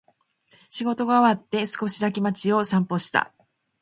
[0.71, 3.35] 仕事が終わって、少しだけ街を散歩した。